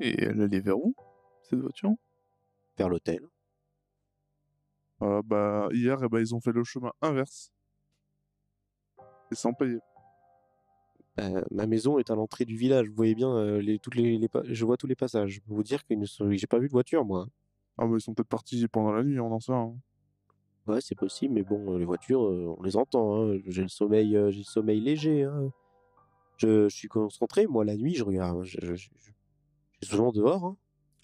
[0.00, 0.94] Et elle allait vers où,
[1.42, 1.94] cette voiture?
[2.78, 3.20] Vers l'hôtel.
[5.02, 7.52] Euh, bah, hier, eh ben, ils ont fait le chemin inverse.
[9.30, 9.78] Et sans payer.
[11.18, 12.88] Euh, ma maison est à l'entrée du village.
[12.88, 15.30] Vous voyez bien, euh, les, toutes les, les je vois tous les passages.
[15.32, 15.94] Je peux vous dire que
[16.30, 17.26] j'ai pas vu de voiture, moi.
[17.78, 19.74] Ah, bah, ils sont peut-être partis pendant la nuit, on en sait rien.
[20.66, 23.22] Ouais, c'est possible, mais bon, les voitures, euh, on les entend.
[23.32, 23.38] hein.
[23.46, 25.24] J'ai le sommeil, euh, j'ai le sommeil léger.
[25.24, 25.50] hein.
[26.36, 28.42] Je, je suis concentré, moi, la nuit, je regarde.
[28.44, 28.88] Je, je-
[29.80, 30.44] je- je suis souvent dehors.
[30.44, 30.56] hein.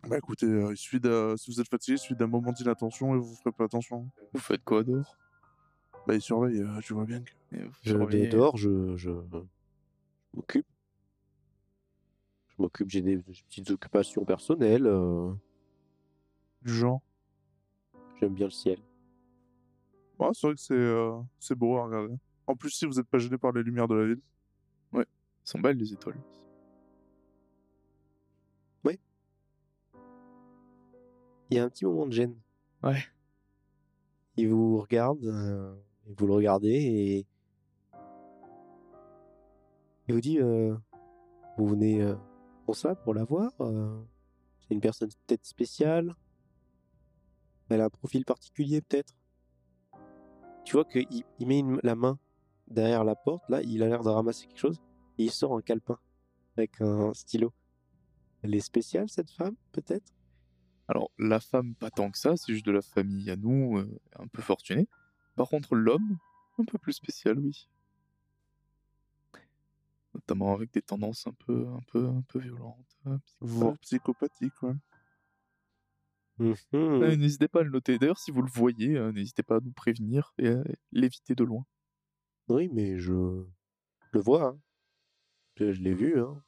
[0.09, 3.15] Bah écoutez, euh, il suffit d'un- si vous êtes fatigué, il suffit d'un moment d'inattention
[3.15, 4.09] et vous ferez pas attention.
[4.33, 5.17] Vous faites quoi dehors?
[6.07, 7.33] Bah ils surveillent, euh, tu vois bien que...
[7.83, 9.39] Je, surveillez- dehors, je, je, je
[10.35, 10.67] m'occupe.
[12.49, 14.87] Je m'occupe, j'ai des, des petites occupations personnelles.
[14.87, 15.33] euh,
[16.63, 17.01] Du genre?
[18.21, 18.79] J'aime bien le ciel.
[20.19, 22.15] Ouais, c'est vrai que c'est euh, c'est beau à regarder.
[22.47, 24.21] En plus, si vous n'êtes pas gêné par les lumières de la ville.
[24.95, 25.05] Ils
[25.45, 26.19] sont belles les étoiles.
[31.51, 32.35] Il y a un petit moment de gêne.
[32.83, 33.03] Ouais.
[34.37, 35.75] Il vous regarde, euh,
[36.07, 37.27] et vous le regardez et
[40.09, 40.77] il vous dit euh,
[41.57, 42.15] Vous venez euh,
[42.65, 46.15] pour ça, pour la voir C'est une personne peut-être spéciale
[47.71, 49.15] Elle a un profil particulier peut-être
[50.65, 51.07] Tu vois qu'il
[51.39, 52.19] il met une- la main
[52.69, 54.81] derrière la porte, là, il a l'air de ramasser quelque chose
[55.19, 55.99] et il sort un calepin
[56.57, 57.53] avec un stylo.
[58.43, 60.13] Elle est spéciale cette femme, peut-être?
[60.89, 63.99] Alors, la femme, pas tant que ça, c'est juste de la famille à nous, euh,
[64.19, 64.89] un peu fortuné.
[65.35, 66.19] Par contre, l'homme,
[66.59, 67.69] un peu plus spécial, oui.
[70.15, 72.97] Notamment avec des tendances un peu, un peu, un peu violentes.
[73.07, 74.31] euh, Voire psychopathes.
[74.33, 74.75] psychopathique, ouais.
[76.39, 76.55] Mhm.
[76.75, 77.99] Euh, N'hésitez pas à le noter.
[77.99, 81.45] D'ailleurs, si vous le voyez, euh, n'hésitez pas à nous prévenir et à l'éviter de
[81.45, 81.65] loin.
[82.49, 84.49] Oui, mais je le vois.
[84.49, 84.59] hein.
[85.57, 86.43] Je, je l'ai vu, hein.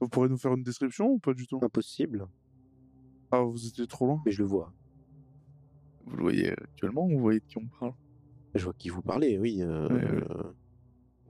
[0.00, 1.60] Vous pourrez nous faire une description ou pas du tout?
[1.62, 2.26] Impossible,
[3.32, 4.72] Ah, vous étiez trop loin mais je le vois.
[6.06, 7.94] Vous le voyez actuellement ou vous voyez de qui on parle?
[8.54, 9.62] Je vois qui vous parlez, oui.
[9.62, 10.24] euh, Ouais, ouais.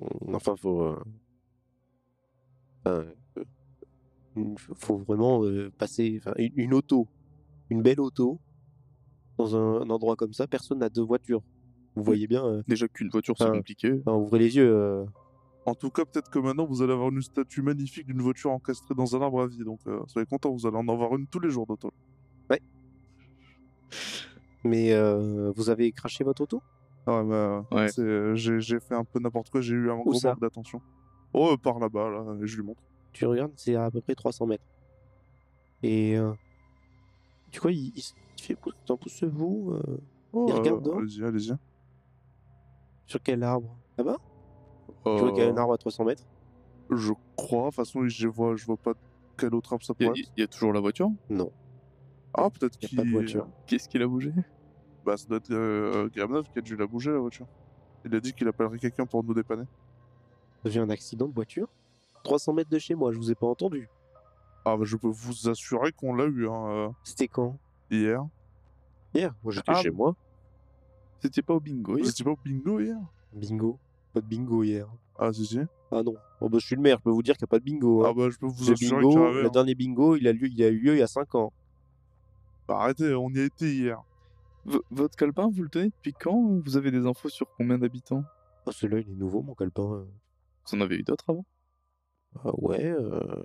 [0.00, 0.82] euh, enfin, faut.
[0.82, 0.98] euh,
[2.88, 3.04] euh,
[4.74, 6.20] faut vraiment euh, passer.
[6.36, 7.06] Une, une auto,
[7.70, 8.40] une belle auto,
[9.38, 11.42] dans un, un endroit comme ça, personne n'a deux voitures.
[11.94, 12.44] Vous voyez bien.
[12.44, 14.02] euh, Déjà qu'une voiture, c'est compliqué.
[14.06, 15.06] ouvrez les yeux.
[15.64, 18.94] En tout cas, peut-être que maintenant, vous allez avoir une statue magnifique d'une voiture encastrée
[18.94, 19.64] dans un arbre à vie.
[19.64, 21.90] Donc, euh, soyez contents, vous allez en avoir une tous les jours d'auto.
[24.64, 26.62] Mais euh, vous avez craché votre auto?
[27.06, 27.88] Ah ouais, bah, Ouais.
[27.90, 30.30] c'est, euh, j'ai, j'ai fait un peu n'importe quoi, j'ai eu un gros ça?
[30.30, 30.80] manque d'attention.
[31.32, 32.82] Oh, euh, par là-bas, là, et je lui montre.
[33.12, 34.64] Tu regardes, c'est à peu près 300 mètres.
[35.82, 36.32] Et euh,
[37.50, 38.56] tu vois, il, il s- il fait
[38.86, 39.80] T'en euh,
[40.32, 40.98] Oh, Il regarde euh, dehors?
[41.00, 41.52] Allez-y, allez-y.
[43.06, 43.78] Sur quel arbre?
[43.98, 44.16] Là-bas?
[45.04, 46.24] Tu vois qu'il y a un arbre à 300 mètres?
[46.90, 48.92] Je crois, de toute façon, je vois, je vois pas
[49.36, 50.30] quel autre arbre ça pourrait être.
[50.36, 51.10] il y a toujours la voiture?
[51.30, 51.50] Non,
[52.34, 52.98] Ah, peut-être qu'il...
[52.98, 53.46] a pas de voiture.
[53.66, 54.32] Qu'est-ce qu'il a bougé?
[55.04, 57.46] Bah, ça doit être euh, qui a dû la bouger, la voiture.
[58.04, 59.64] Il a dit qu'il appellerait quelqu'un pour nous dépanner.
[60.64, 61.68] J'ai un accident de voiture?
[62.24, 63.88] 300 mètres de chez moi, je vous ai pas entendu.
[64.64, 67.58] Ah, bah, je peux vous assurer qu'on l'a eu, hein, euh, C'était quand?
[67.90, 68.24] hier.
[69.14, 69.34] Hier?
[69.42, 70.14] Moi j'étais Ah, chez moi.
[71.20, 72.96] C'était pas au bingo hier étiez pas au bingo hier?
[73.32, 73.78] Bingo.
[74.12, 74.86] Pas de bingo hier.
[75.18, 75.58] Ah, si, si.
[75.90, 76.14] Ah non.
[76.40, 77.64] Bon, bah, je suis le maire, je peux vous dire qu'il n'y a pas de
[77.64, 78.04] bingo.
[78.04, 78.08] hein.
[78.10, 79.40] Ah, bah, je peux vous le assurer bingo, qu'il y en avait.
[79.42, 79.50] le hein.
[79.50, 81.52] dernier bingo, il a, lieu, il a eu lieu il y a 5 ans.
[82.68, 84.02] Bah, arrêtez, on y a été hier.
[84.64, 88.24] V- votre calepin, vous le tenez depuis quand Vous avez des infos sur combien d'habitants?
[88.66, 89.82] Ah, celui-là, il est nouveau, mon calepin.
[89.94, 90.04] euh.
[90.66, 91.44] Vous en avez eu d'autres avant?
[92.44, 93.42] Ah ouais, euh...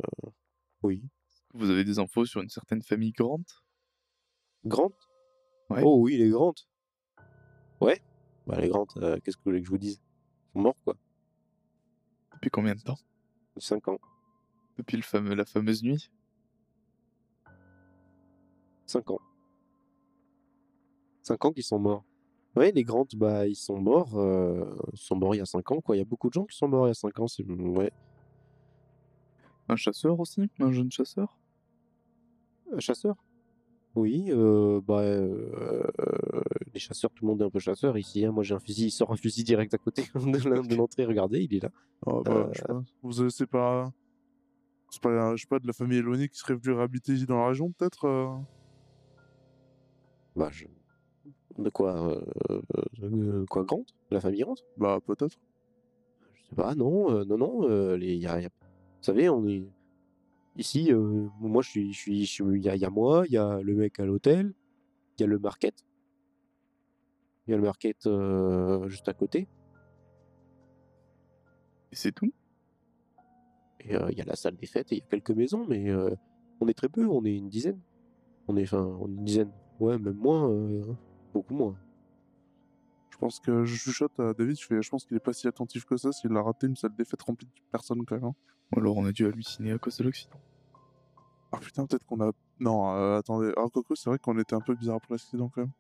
[0.83, 1.03] oui.
[1.53, 3.44] Vous avez des infos sur une certaine famille grande
[4.65, 4.94] Grande
[5.69, 5.81] Ouais.
[5.83, 6.59] Oh oui, les grandes.
[7.81, 8.00] Ouais.
[8.45, 10.00] Bah les grandes, euh, qu'est-ce que vous voulez que je vous dise?
[10.57, 10.95] Morts, quoi.
[12.33, 12.98] Depuis combien de temps?
[13.57, 13.98] 5 ans.
[14.77, 16.12] Depuis le fameux, la fameuse nuit?
[18.86, 19.19] 5 ans.
[21.24, 22.06] 5 ans qu'ils sont morts.
[22.56, 24.18] Ouais, les grandes, bah, ils sont morts.
[24.18, 25.95] euh, Ils sont morts il y a 5 ans, quoi.
[25.95, 27.27] Il y a beaucoup de gens qui sont morts il y a 5 ans.
[27.27, 27.44] C'est...
[27.44, 27.92] Ouais.
[29.69, 30.50] Un chasseur aussi?
[30.60, 31.38] Un jeune chasseur?
[32.71, 33.15] Un chasseur?
[33.95, 35.51] Oui, euh, bah, euh,
[36.00, 36.18] euh,
[36.77, 38.25] les chasseurs, tout le monde est un peu chasseur ici.
[38.25, 38.31] hein.
[38.31, 41.06] Moi, j'ai un fusil, il sort un fusil direct à côté de l'entrée.
[41.06, 41.69] Regardez, il est là.
[42.06, 42.62] Ah, bah, Euh, je.
[43.03, 43.91] Vous avez, c'est pas.
[44.89, 47.39] C'est pas, je sais pas, de la famille éloignée qui serait venue réhabiter ici dans
[47.39, 48.29] la région, peut-être euh?
[50.35, 50.65] Bah, je...
[51.57, 52.12] De quoi
[52.51, 52.62] euh,
[53.01, 55.38] euh, Quoi, Grande La famille Grande Bah, peut-être.
[56.35, 57.95] Je sais pas, non, euh, non, non.
[57.95, 59.65] les, y a, y a- Vous savez, on est.
[60.56, 60.91] Ici,
[61.39, 61.94] moi, je suis.
[61.94, 64.00] je suis- je suis- Il y, a, y a moi, il y a le mec
[64.00, 64.53] à l'hôtel,
[65.18, 65.83] il y a le market.
[67.47, 69.47] Il y a le market euh, juste à côté.
[71.91, 72.31] Et c'est tout?
[73.79, 75.65] Et euh, il y a la salle des fêtes et il y a quelques maisons,
[75.67, 76.13] mais euh,
[76.59, 77.79] On est très peu, on est une dizaine.
[78.47, 79.51] On est, enfin, on est une dizaine.
[79.79, 80.81] Ouais, même moins, euh,
[81.33, 81.75] beaucoup moins.
[83.11, 85.47] Je pense que je chuchote à David, je fais, je pense qu'il est pas si
[85.47, 88.25] attentif que ça s'il a raté une salle défaite remplie de personnes quand même.
[88.25, 88.35] hein.
[88.75, 90.39] Ou alors on a dû halluciner à cause de l'accident.
[91.51, 92.31] Ah putain, peut-être qu'on a.
[92.59, 93.51] Non, euh, attendez.
[93.57, 95.71] Ah, Coco, c'est vrai qu'on était un peu bizarre après l'accident quand même.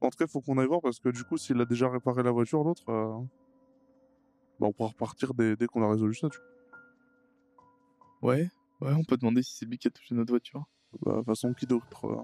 [0.00, 2.22] En tout cas, faut qu'on aille voir parce que du coup, s'il a déjà réparé
[2.22, 3.18] la voiture, l'autre, euh,
[4.60, 6.28] bah, on pourra repartir dès, dès qu'on a résolu ça.
[6.28, 6.38] Tu
[8.20, 8.30] vois.
[8.30, 8.48] Ouais,
[8.80, 10.64] ouais, on peut demander si c'est lui qui a touché notre voiture.
[11.02, 12.22] Bah, de toute façon, qui d'autre euh.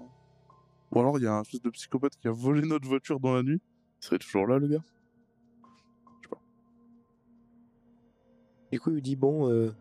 [0.91, 3.33] Ou alors, il y a un espèce de psychopathe qui a volé notre voiture dans
[3.33, 3.61] la nuit.
[4.01, 4.83] Il serait toujours là, le gars
[8.71, 9.71] Du coup, il dit bon, euh...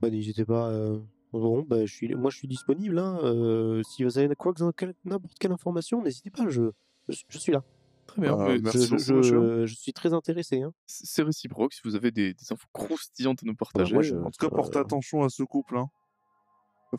[0.00, 0.68] bah, n'hésitez pas.
[0.68, 1.00] Euh...
[1.40, 2.98] Bon, bah, je suis, moi, je suis disponible.
[2.98, 3.18] Hein.
[3.24, 4.62] euh, si vous avez quoi que
[5.04, 6.48] n'importe quelle information, n'hésitez pas.
[6.48, 6.70] Je,
[7.08, 7.64] je, je suis là.
[8.06, 8.36] Très bien.
[8.38, 10.62] Ah, mais merci je, je- je suis très intéressé.
[10.62, 10.72] Hein.
[10.86, 13.94] C'est réciproque si vous avez des, des infos croustillantes à nous partager.
[13.94, 14.82] moi, je- En tout cas, portez Euh.
[14.82, 15.76] attention à ce couple.
[15.78, 15.88] Hein.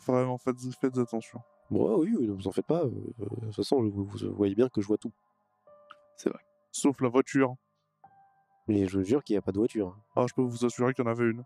[0.06, 1.40] Vraiment, faites, faites attention.
[1.70, 2.82] Bon, ouais, oui, oui, ne vous en faites pas.
[2.84, 2.90] euh,
[3.20, 5.12] euh, de toute façon, vous, vous voyez bien que je vois tout.
[6.16, 6.40] C'est vrai.
[6.72, 7.54] Sauf la voiture.
[8.68, 9.88] Mais je vous jure qu'il n'y a pas de voiture.
[9.88, 10.02] hein.
[10.16, 11.42] Ah, je peux vous assurer qu'il y en avait une.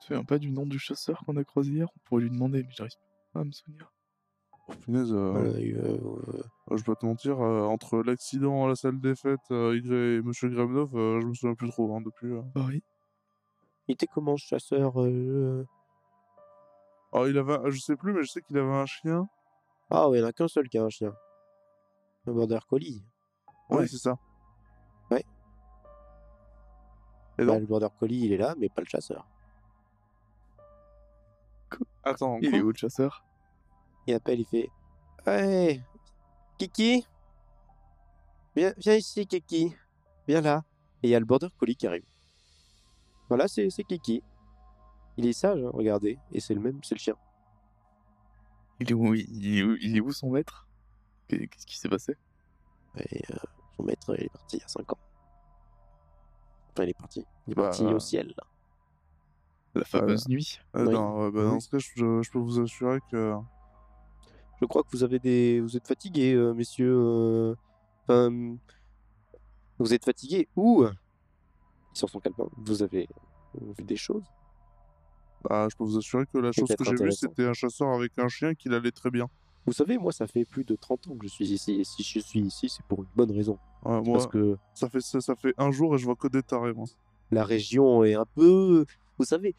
[0.00, 1.88] Tu te souviens pas du nom du chasseur qu'on a croisé hier?
[1.96, 2.92] On pourrait lui demander, mais j'arrive
[3.32, 3.92] pas à me souvenir.
[4.68, 6.42] Oh, punaise, euh, Voilà, et, euh, euh, euh,
[6.72, 10.22] je vais pas te mentir, euh, entre l'accident à la salle des fêtes euh, et
[10.22, 12.32] Monsieur Gremnov, euh, je me souviens plus trop hein, depuis.
[12.32, 12.42] euh.
[12.54, 12.82] Pareil.
[13.88, 15.66] il était comment ce chasseur euh,
[17.12, 19.26] Ah, il avait, un- je sais plus, mais je sais qu'il avait un chien.
[19.90, 21.12] Ah, ouais, il n'y en a qu'un seul qui a un chien.
[22.26, 23.02] Un border collie.
[23.70, 23.86] Ouais, Ouais.
[23.88, 24.16] c'est ça.
[25.10, 25.24] Ouais.
[27.38, 29.26] Et Bah, le border collie, il est là, mais pas le chasseur.
[32.10, 33.24] Attends, Il quoi est où le chasseur?
[34.06, 34.70] Il appelle, il fait
[35.26, 35.82] Hey,
[36.58, 37.06] Kiki
[38.56, 39.74] viens, viens ici, Kiki.
[40.26, 40.64] Viens là.
[41.02, 42.04] Et il y a le border collie qui arrive.
[43.28, 44.22] Voilà, c'est c'est Kiki.
[45.16, 46.18] Il est sage, hein, regardez.
[46.32, 47.14] Et c'est le même, c'est le chien.
[48.80, 50.66] il est, où, il, est où, il est où son maître?
[51.28, 52.16] Qu'est- Qu'est-ce qui s'est passé?
[52.98, 53.36] Et euh,
[53.76, 54.98] son maître, il est parti il y a 5 ans.
[56.72, 57.24] Enfin, il est parti.
[57.46, 58.32] Il est Bah, parti au ciel.
[58.36, 58.44] là.
[59.78, 60.58] La fameuse nuit.
[60.76, 60.92] Euh, Oui.
[60.94, 61.60] non, ouais, bah, Dans Oui.
[61.60, 63.34] ce cas, je, je peux vous assurer que.
[64.60, 66.92] Je crois que vous avez des, vous êtes fatigués, euh, messieurs.
[66.96, 67.54] euh,
[68.08, 68.56] Enfin,
[69.78, 70.84] vous êtes fatigués ou
[71.92, 72.48] sort son calepin.
[72.56, 73.06] Vous avez
[73.76, 74.24] vu des choses?
[75.44, 78.12] Bah, je peux vous assurer que la chose que j'ai vue, c'était un chasseur avec
[78.18, 79.26] un chien qui allait très bien.
[79.66, 81.74] Vous savez, moi, ça fait plus de 30 ans que je suis ici.
[81.80, 83.58] Et si je suis ici, c'est pour une bonne raison.
[83.84, 86.28] Ouais, moi, Parce que ça, fait, ça, ça fait un jour et je vois que
[86.28, 86.86] des tarés, moi.
[87.30, 88.86] la région est un peu.
[89.18, 89.54] Vous savez,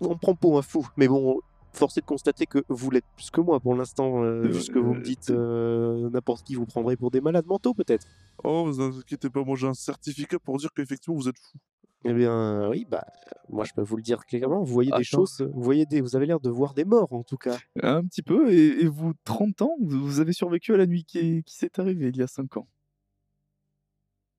[0.00, 0.86] on me prend pour un fou.
[0.96, 1.40] Mais bon,
[1.72, 4.22] force est de constater que vous l'êtes plus que moi pour l'instant.
[4.22, 7.10] euh, Euh, vu ce que vous me euh, dites, euh, n'importe qui vous prendrait pour
[7.10, 8.06] des malades mentaux, peut-être.
[8.42, 11.58] Oh, vous inquiétez pas, moi j'ai un certificat pour dire qu'effectivement vous êtes fou.
[12.06, 13.06] Eh bien, oui, bah,
[13.48, 14.62] moi, je peux vous le dire clairement.
[14.62, 15.40] Vous voyez des choses.
[15.54, 16.02] Vous voyez des.
[16.02, 17.56] Vous avez l'air de voir des morts, en tout cas.
[17.82, 21.42] Un petit peu, et, et vous, 30 ans, vous, avez survécu à la nuit qui,
[21.44, 22.68] qui s'est arrivée il y a 5 ans.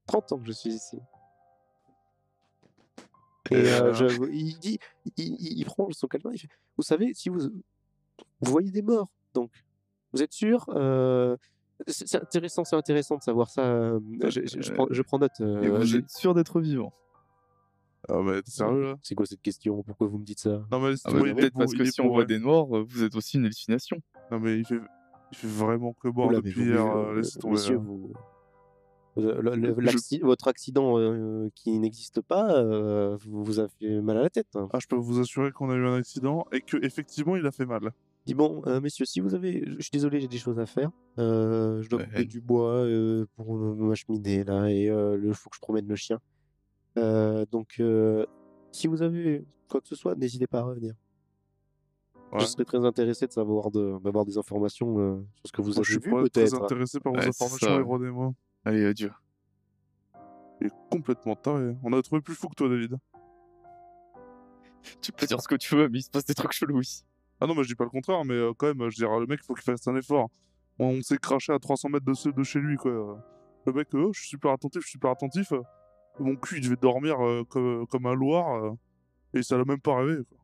[0.06, 1.00] 30 ans que je suis ici.
[3.52, 4.80] Et euh, je- il dit,
[5.18, 6.48] il, il- il prend son calepin, il fait,
[6.78, 9.52] vous savez, si vous, vous voyez des morts, donc,
[10.14, 11.36] vous êtes sûr euh,
[11.88, 13.62] c'est c'est intéressant, c'est intéressant de savoir ça.
[13.66, 15.40] euh, je, je- je prends, je prends note.
[15.40, 16.94] Et euh, vous j'ai- êtes sûr d'être vivant?
[18.08, 18.96] Ah, mais t'es sérieux là?
[19.02, 19.82] C'est quoi cette question?
[19.84, 20.64] Pourquoi vous me dites ça?
[20.72, 22.26] Non, mais Ah bah, Peut-être parce que si on voit vrai.
[22.28, 23.98] des morts, vous êtes aussi une hallucination.
[24.32, 24.80] Non, mais il fait,
[25.32, 26.86] il fait vraiment que boire depuis hier.
[26.86, 27.56] euh, laissez tomber.
[27.56, 27.82] Messieurs, là.
[27.82, 28.14] vous,
[29.16, 34.22] le- le- Je- votre accident euh, qui n'existe pas euh, vous, a fait mal à
[34.24, 34.48] la tête.
[34.56, 34.68] hein.
[34.74, 37.52] Ah, je peux vous assurer qu'on a eu un accident et que effectivement il a
[37.52, 37.92] fait mal.
[38.26, 40.90] Dis bon, euh, messieurs, si vous avez, je suis désolé, j'ai des choses à faire.
[41.20, 45.50] Euh, je dois couper du bois euh, pour ma cheminée là, et euh, il faut
[45.50, 46.20] que je promène le chien.
[46.98, 48.26] Euh, donc, euh,
[48.72, 50.94] si vous avez quoi que ce soit, n'hésitez pas à revenir.
[52.34, 52.40] Ouais.
[52.40, 55.74] Je serais très intéressé de savoir, de- d'avoir des informations euh, sur ce que vous
[55.74, 56.64] Moi, je avez suis vu pas très peut-être.
[56.64, 57.84] intéressé par vos Ouais, informations, ça.
[58.66, 59.12] Allez, adieu.
[60.60, 61.76] Il est complètement taré.
[61.84, 62.98] On a trouvé plus fou que toi, David.
[65.02, 67.04] Tu peux dire ce que tu veux, mais il se passe des trucs chelous ici.
[67.40, 69.26] Ah non, mais je dis pas le contraire, mais euh, quand même, je dirais, le
[69.28, 70.30] mec, il faut qu'il fasse un effort.
[70.80, 73.24] On, s'est craché à 300 mètres de, ce- de chez lui, quoi.
[73.66, 75.52] Le mec, euh, oh, je suis super attentif, je suis super attentif.
[76.20, 78.72] Mon cul, il devait dormir euh, comme, comme un loir, euh,
[79.34, 80.38] et ça l'a même pas rêvé, quoi.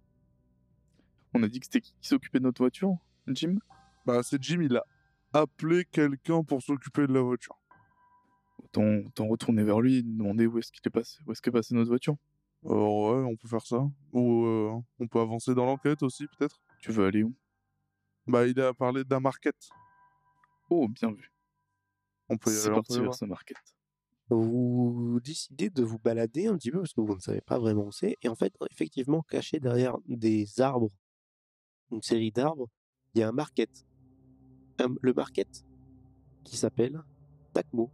[1.34, 2.98] On a dit que c'était qui qui s'occupait de notre voiture?
[3.28, 3.58] Jim?
[4.06, 4.84] Bah, c'est Jim, il a
[5.34, 7.58] appelé quelqu'un pour s'occuper de la voiture.
[8.78, 11.76] Autant retourner vers lui et demander où est-ce qu'il est passé, où est-ce qu'est passée
[11.76, 12.16] notre voiture.
[12.64, 13.86] Alors, ouais, on peut faire ça.
[14.14, 16.62] Ou euh, on peut avancer dans l'enquête aussi, peut-être.
[16.80, 17.36] Tu veux aller où?
[18.28, 19.56] Bah, il a parlé d'un market.
[20.70, 21.32] Oh, bien vu.
[22.30, 23.58] On peut y C'est aller, on peut parti vers ce market.
[24.30, 27.86] vous décidez de vous balader un petit peu parce que vous ne savez pas vraiment
[27.88, 28.16] où c'est.
[28.22, 30.92] Et en fait, effectivement, caché derrière des arbres,
[31.92, 32.70] une série d'arbres,
[33.14, 33.86] il y a un market.
[34.80, 35.66] Un- le market
[36.46, 37.02] qui s'appelle
[37.54, 37.92] Dakmo.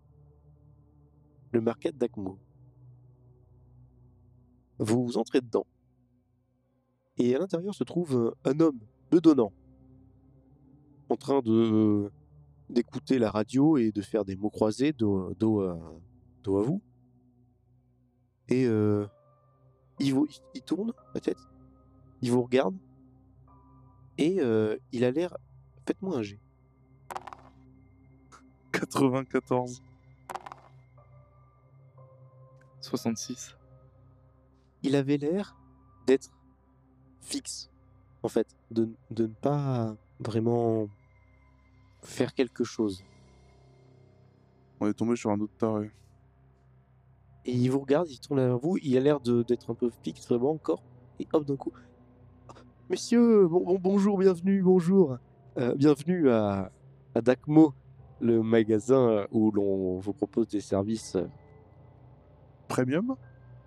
[1.52, 2.38] Le market Dakmo.
[4.80, 5.66] Vous entrez dedans.
[7.18, 9.52] Et à l'intérieur se trouve euh, un homme bedonnant,
[11.10, 12.12] en train de
[12.70, 15.80] d'écouter la radio et de faire des mots croisés dos, à,
[16.44, 16.82] dos à vous.
[18.50, 19.06] Et euh,
[20.00, 20.14] il,
[20.66, 21.38] tourne la tête,
[22.22, 22.76] il vous regarde,
[24.18, 25.38] et euh, il a l'air...
[25.86, 26.40] Faites-moi un jet.
[28.74, 29.82] 94.
[32.88, 33.56] 66.
[34.84, 35.56] Il avait l'air
[36.06, 36.30] d'être
[37.22, 37.70] fixe,
[38.24, 40.88] en fait, de, de ne pas vraiment
[42.02, 43.04] faire quelque chose.
[44.80, 45.92] On est tombé sur un autre taré.
[47.46, 49.90] Et il vous regarde, il tourne vers vous, il a l'air de- d'être un peu
[50.04, 50.84] fixe vraiment encore.
[51.20, 51.72] Et hop, d'un coup.
[52.90, 55.18] Messieurs, bon, bon- bonjour, bienvenue, bonjour.
[55.58, 56.72] Euh, bienvenue à,
[57.16, 57.74] à Dakmo,
[58.22, 61.26] le magasin où l'on vous propose des services euh,
[62.68, 63.16] Premium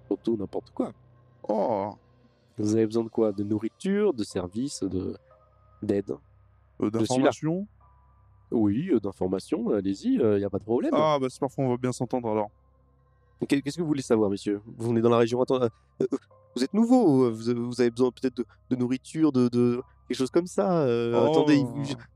[0.09, 0.92] pour tout n'importe quoi.
[1.49, 1.95] Oh
[2.59, 3.33] Vous avez besoin de quoi?
[3.33, 5.16] De nourriture, de services, de
[5.83, 6.14] d'aide?
[6.83, 6.90] Euh.
[6.90, 7.66] D'informations
[8.50, 10.92] Oui, euh, d'informations, allez-y, il n'y a pas de problème.
[10.95, 12.50] Ah, bah c'est parfait, on va bien s'entendre alors.
[13.49, 14.61] Qu'est- Qu'est-ce que vous voulez savoir, messieurs?
[14.76, 15.40] Vous venez dans la région.
[15.40, 15.69] Attends, euh,
[16.02, 16.07] euh,
[16.57, 17.25] vous êtes nouveau.
[17.25, 17.59] euh, Vous avez,
[17.90, 20.80] besoin peut-être de, de nourriture, de, de quelque chose comme ça.
[20.83, 21.30] euh, Oh.
[21.30, 21.64] Attendez,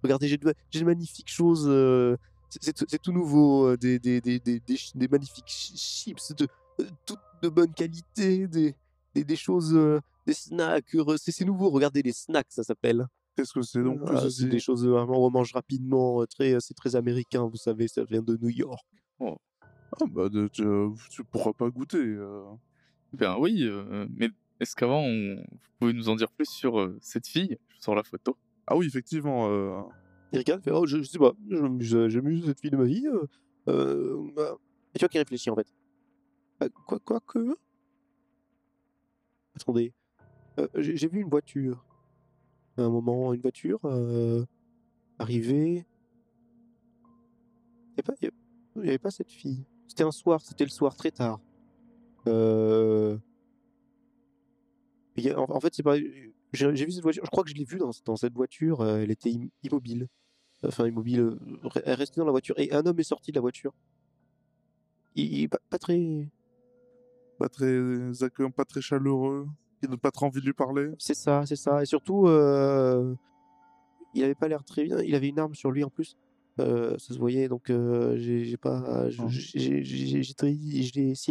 [0.02, 0.52] regardez, j'ai de,
[0.84, 1.66] magnifiques choses.
[1.68, 2.16] euh,
[2.50, 3.68] c'est- tout- nouveau.
[3.68, 3.98] euh, Des,
[5.08, 6.48] magnifiques chi- chips de euh,
[7.06, 8.46] toutes de bonne qualité.
[8.48, 8.74] Des,
[9.14, 10.94] des, des choses, euh, des snacks.
[10.94, 11.70] euh, C'est c'est nouveau.
[11.70, 13.06] Regardez les snacks, ça s'appelle.
[13.36, 16.22] Qu'est-ce que c'est donc Ah, que c'est des choses vraiment on mange rapidement.
[16.22, 17.48] euh, Très, c'est très américain.
[17.48, 18.86] Vous savez, ça vient de New York.
[19.20, 20.64] Ah, bah de- tu,
[21.10, 21.98] tu pourras pas goûter.
[21.98, 22.42] euh.
[23.12, 24.28] Ben oui, euh, mais
[24.60, 25.36] est-ce qu'avant, on...
[25.36, 27.56] vous pouvez nous en dire plus sur euh, cette fille?
[27.68, 28.36] Je sors la photo.
[28.66, 29.48] Ah oui, effectivement.
[29.50, 29.80] euh,
[30.32, 33.06] Il regarde, fait Oh, je, je sais pas, j'ai eu cette fille de ma vie.
[33.06, 33.26] euh,
[33.68, 34.56] euh, bah.
[34.94, 35.66] Et tu vois qu'il réfléchit en fait.
[36.62, 37.56] Euh, quoi, quoi que.
[39.54, 39.92] Attendez.
[40.58, 41.84] Euh, j'ai vu une voiture.
[42.76, 44.44] À un moment, une voiture euh,
[45.18, 45.86] arriver.
[47.96, 48.02] Il
[48.82, 49.64] n'y avait, pas- cette fille.
[49.86, 51.40] C'était un soir, c'était le soir très tard.
[52.26, 53.16] Euh...
[55.36, 55.96] en, fait, c'est pas.
[56.52, 59.30] J'ai vu cette voiture, je crois que je l'ai vue dans, cette voiture, elle était
[59.30, 60.08] im- immobile.
[60.64, 61.38] Enfin, immobile,
[61.84, 62.58] elle restait dans la voiture.
[62.58, 63.72] Et un homme est sorti de la voiture.
[65.14, 66.28] Il, il pas très.
[67.44, 69.46] Pas très accueillant, pas très chaleureux.
[69.82, 70.90] Il donne pas trop envie de lui parler.
[70.98, 71.82] C'est ça, c'est ça.
[71.82, 73.14] Et surtout, euh,
[74.14, 74.98] il avait pas l'air très bien.
[75.02, 76.16] Il avait une arme sur lui en plus.
[76.60, 79.08] Euh, ça se voyait, donc euh, j'ai pas.
[79.10, 79.82] essayé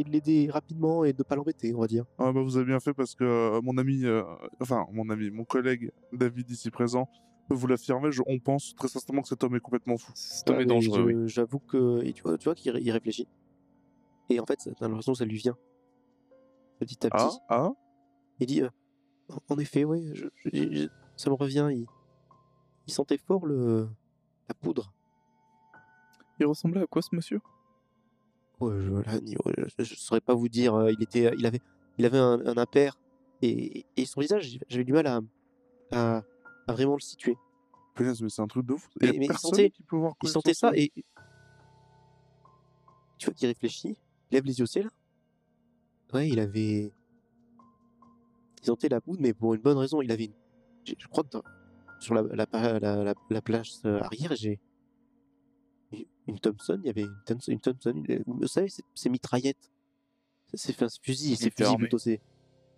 [0.03, 2.05] de l'aider rapidement et de pas l'embêter, on va dire.
[2.19, 4.03] Ah bah vous avez bien fait parce que euh, mon ami,
[4.59, 7.07] enfin mon ami, mon collègue David ici présent
[7.47, 8.09] peut vous l'affirmer.
[8.27, 10.11] On pense très sincèrement que cet homme est complètement fou.
[10.13, 11.15] Cet homme est dangereux, oui.
[11.27, 12.03] J'avoue que.
[12.03, 13.27] Et tu vois, tu vois qu'il ré- il réfléchit.
[14.29, 15.57] Et en fait, t'as l'impression que ça lui vient.
[16.85, 17.37] Petit à petit.
[17.49, 17.71] Ah ah
[18.39, 18.69] Il dit euh,
[19.49, 21.67] En- effet, oui, je- je- je- ça me revient.
[21.71, 21.85] Il,
[22.87, 23.87] il sentait fort le,
[24.49, 24.91] la poudre.
[26.39, 27.39] Il ressemblait à quoi ce monsieur?
[28.59, 28.73] Ouais,
[29.77, 30.73] je, je saurais pas vous dire.
[30.75, 31.61] euh, Il était, il avait,
[31.97, 32.97] il avait un, un impair
[33.41, 35.19] et, et son visage, j'avais du mal à,
[35.91, 36.21] à,
[36.67, 37.35] à vraiment le situer.
[37.95, 38.89] Punaise, mais c'est un truc de fou.
[39.01, 40.91] Mais- Il mais sentait- qui peut voir Il sentait ça et
[43.17, 43.97] tu vois qu'il réfléchit,
[44.31, 44.89] il lève les yeux au ciel.
[46.13, 46.93] Ouais, il avait,
[48.61, 50.01] il sentait la poudre, mais pour une bonne raison.
[50.01, 50.33] Il avait, une...
[50.99, 51.43] je crois que dans-
[51.99, 54.59] sur la, la, la, la, la- la place euh, arrière, j'ai
[56.27, 56.79] une- Thompson.
[56.83, 57.51] Il y avait une Thompson.
[57.51, 59.71] Une Thompson une- vous savez, c'est c'est mitraillette.
[60.53, 61.77] C'est un fusil, Il c'est fusil armé.
[61.79, 61.97] plutôt.
[61.97, 62.21] C'est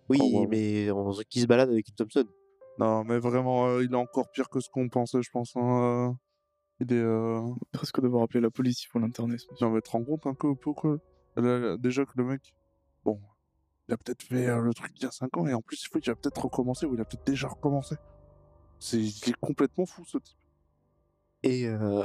[0.08, 0.48] oui, Oh, wow.
[0.48, 2.24] mais on qui se balade avec une Thompson.
[2.78, 5.56] Non, mais vraiment, euh, il est encore pire que ce qu'on pensait, je pense.
[5.56, 6.12] hein, euh.
[6.80, 6.96] Il est.
[6.96, 7.40] Euh...
[7.72, 9.36] Presque devoir appeler la police, il faut l'interner.
[9.36, 10.98] Tu vas te rendre compte un peu, peu quoi.
[11.36, 12.54] Là, là, déjà que le mec,
[13.06, 13.20] bon,
[13.88, 15.82] il a peut-être fait euh, le truc il y a 5 ans et en plus
[15.82, 17.94] il faut qu'il a peut-être recommencé ou il a peut-être déjà recommencé.
[18.80, 20.36] C'est, il est complètement fou ce type.
[21.42, 22.04] Et euh,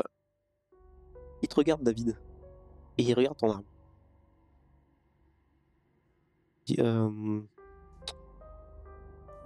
[1.41, 2.17] il te regarde, David.
[2.98, 3.63] Et il regarde ton arme.
[6.67, 7.41] Il dit, euh,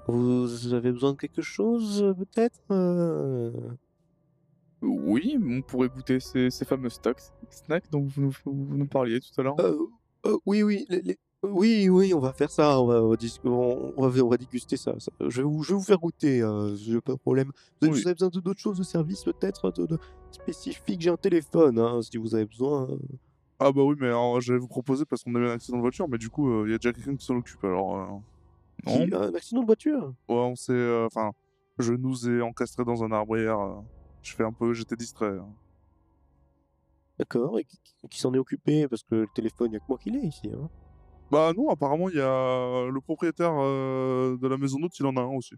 [0.08, 3.52] vous avez besoin de quelque chose, peut-être Euh,
[4.82, 9.20] Oui, on pourrait goûter ces, ces fameux stocks, snacks dont vous nous, vous nous parliez
[9.20, 9.56] tout à l'heure.
[9.60, 9.78] euh,
[10.28, 11.18] euh, Oui, oui, les- les-
[11.52, 12.80] oui, oui, on va faire ça.
[12.82, 14.94] On va, on va, dis- on- va, on va déguster ça.
[15.00, 15.12] ça.
[15.20, 16.42] Je, vais vous, je vais vous faire goûter.
[16.42, 17.52] Euh, j'ai pas de problème.
[17.82, 18.02] Vous avez, Oui.
[18.02, 19.98] vous avez besoin de- d'autres choses de service, peut-être de, de
[20.32, 22.88] spécifiques J'ai un téléphone, hein, si vous avez besoin.
[23.60, 25.82] Ah bah oui, mais alors, j'allais vous proposer parce qu'on a eu un accident de
[25.82, 27.64] voiture, mais du coup, euh, il y a déjà quelqu'un qui s'en occupe.
[27.64, 28.06] Alors, euh,
[28.86, 30.14] Non, Qui- Un accident de voiture?
[30.28, 31.32] Ouais, on s'est, euh, enfin,
[31.80, 33.58] je nous ai encastré dans un arbre hier.
[33.58, 33.75] euh,
[34.22, 35.38] je fais un peu, j'étais distrait.
[35.40, 35.48] hein.
[37.18, 38.88] D'accord, et qui, qui- qui s'en est occupé?
[38.90, 40.50] Parce que le téléphone, il n'y a que moi qui l'ai ici.
[40.54, 40.70] Hein.
[41.36, 45.18] Bah non, apparemment, il y a le propriétaire euh, de la maison d'hôte, il en
[45.18, 45.56] a un aussi.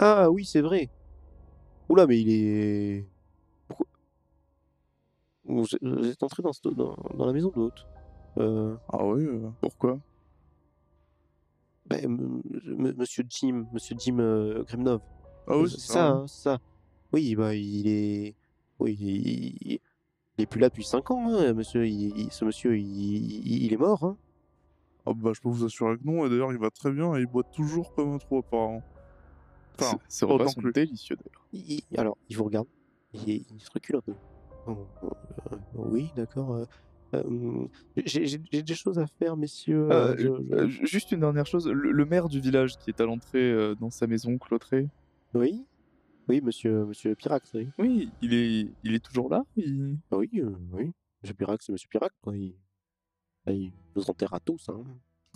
[0.00, 0.90] Ah oui, c'est vrai.
[1.88, 3.06] Oula, mais il est...
[3.68, 3.86] Pourquoi
[5.44, 7.86] vous, êtes- vous êtes entré dans, ce- dans, dans la maison de l'hôte
[8.38, 9.24] euh, Ah oui.
[9.24, 10.00] euh, pourquoi?
[11.88, 15.00] Ben, m- m- Monsieur Jim, Monsieur Jim euh, Gremnov.
[15.46, 16.58] Ah oui, c'est ça, hein, c'est ça.
[17.12, 18.34] Oui, bah il est,
[18.80, 19.16] oui, il,
[19.72, 19.80] il-
[20.38, 21.86] il est plus là depuis 5 ans, hein, monsieur.
[21.86, 24.02] il- il- ce monsieur, il, il- il est mort.
[24.02, 24.16] Hein.
[25.06, 26.26] Ah bah, je peux vous assurer que non.
[26.26, 28.82] Et d'ailleurs, il va très bien et il boit toujours comme un trou apparemment.
[29.78, 31.46] Enfin, Ces- repas sont délicieux d'ailleurs.
[31.52, 32.66] Il- il- alors, il vous regarde,
[33.12, 34.14] il, il se recule un peu.
[34.66, 34.86] Oh,
[35.52, 36.54] euh, oui, d'accord.
[36.54, 36.64] euh,
[37.14, 37.66] euh,
[38.04, 39.88] J'ai j'ai- j'ai des choses à faire, messieurs.
[39.92, 42.76] Euh, euh, je- je- Euh, ju- juste une dernière chose, le, le maire du village
[42.78, 44.88] qui est à l'entrée euh, dans sa maison clôturée,
[45.34, 45.64] Oui,
[46.28, 47.68] oui, monsieur, monsieur Pirax, oui.
[47.78, 49.98] oui, il est, il est toujours là il...
[50.10, 50.92] Oui, euh, oui.
[51.22, 52.36] Monsieur Pirax, c'est monsieur Pirax, quoi.
[52.36, 52.54] Il,
[53.52, 54.68] il nous enterre à tous.
[54.68, 54.82] Hein.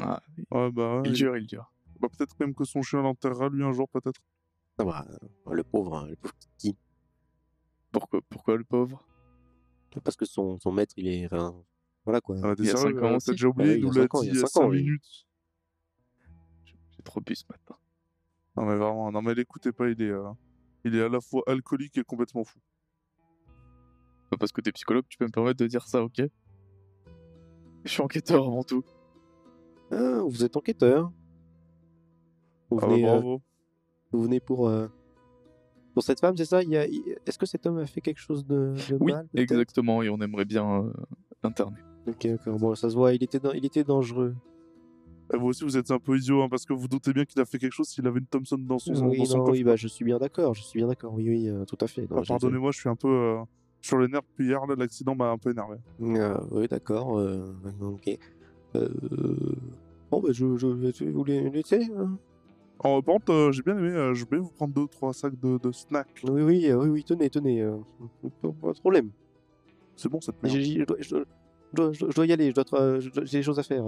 [0.00, 1.72] Ah, Ouais, bah, il il- jure, il jure.
[2.00, 4.20] bah, peut-être même que son chien l'enterrera lui un jour, peut-être.
[4.78, 6.76] Ah bah, euh, le pauvre, hein, le pauvre Kiki.
[7.92, 9.06] Pourquoi, pourquoi le pauvre?
[10.04, 11.28] Parce que son, son maître, il est.
[12.04, 12.36] voilà quoi.
[12.42, 13.18] Ah, Il y a ans euh.
[13.24, 14.38] T'as déjà oublié, Ouais, il il y a nous l'a dit il y a y
[14.38, 14.78] a cinq 5 ans, oui.
[14.82, 15.26] minutes.
[16.96, 17.76] J'ai trop bu ce matin.
[18.56, 20.30] Non mais vraiment, non mais l'écoutez pas, il est, euh,
[20.84, 22.58] il est à la fois alcoolique et complètement fou.
[24.30, 26.23] Pas parce que t'es psychologue, tu peux me permettre de dire ça, ok?
[27.84, 28.82] Je suis enquêteur avant tout.
[29.90, 31.10] Ah, vous êtes enquêteur.
[32.71, 33.43] Vous Ah bah, venez, euh, bravo.
[34.12, 34.86] vous venez pour, euh,
[35.95, 36.62] pour cette femme, c'est ça?
[36.62, 39.12] Il y a- il- Est-ce que cet homme a fait quelque chose de, de Oui,
[39.12, 39.50] mal peut-être?
[39.50, 40.93] exactement, et on aimerait bien euh,
[41.43, 41.80] l'interner.
[42.06, 42.58] Ok, d'accord.
[42.58, 44.34] Bon, ça se voit, il était, il était dangereux.
[45.32, 47.40] Et vous aussi, vous êtes un peu idiot, hein, parce que vous doutez bien qu'il
[47.40, 49.52] a fait quelque chose s'il avait une Thompson dans son, oui, dans son non, coffre.
[49.52, 51.14] oui, bah, je suis bien d'accord, je suis bien d'accord.
[51.14, 52.06] Oui, oui, euh, tout à fait.
[52.10, 53.38] Ah, Pardonnez-moi, je suis un peu euh,
[53.80, 55.76] sur les nerfs depuis hier, l'accident m'a un peu énervé.
[56.16, 57.19] Ah, oui, d'accord.
[57.19, 58.19] euh, ok.
[58.76, 58.88] Euh,
[60.10, 61.88] Bon, bah, je, je vais vous les laisser.
[61.97, 62.19] hein.
[62.80, 65.58] En contre, euh, j'ai bien aimé, euh, je vais vous prendre deux trois sacs de,
[65.58, 66.08] de snacks.
[66.25, 67.62] Oui, oui, euh, oui, oui, tenez, tenez.
[68.43, 69.10] pas, de problème.
[69.97, 70.56] C'est bon cette merde.
[70.56, 71.25] Je, dois, je, dois,
[71.73, 73.84] je dois- je dois y aller, je dois je j'ai des choses à faire.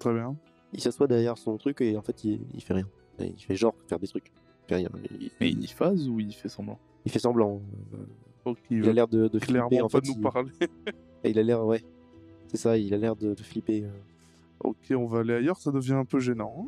[0.00, 0.36] Très bien.
[0.72, 2.88] Il s'assoit derrière son truc et en fait, il, il fait rien.
[3.20, 4.32] Il fait genre faire des trucs.
[4.68, 4.90] Il fait rien.
[5.20, 7.62] Il, Mais il y phase ou il fait semblant il fait semblant.
[7.94, 7.96] euh,
[8.44, 9.82] Donc il a l'air de, de clairement flipper.
[9.82, 10.50] En pas fait, nous il, parler.
[11.24, 11.82] il a l'air, ouais.
[12.48, 13.84] C'est ça, il a l'air de, de flipper.
[13.84, 13.88] euh.
[14.60, 16.66] ok, on va aller ailleurs, ça devient un peu gênant.